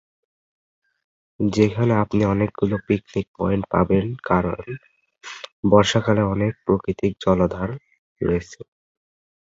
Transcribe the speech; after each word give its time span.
যেখানে 1.39 1.93
আপনি 2.03 2.21
অনেকগুলো 2.25 2.75
পিকনিক 2.87 3.27
পয়েন্ট 3.37 3.63
পাবেন 3.73 4.05
কারণ 4.23 4.59
বর্ষাকালে 5.71 6.23
অনেক 6.33 6.53
প্রাকৃতিক 6.65 7.11
জলাধার 7.23 7.69
রয়েছে। 8.21 8.59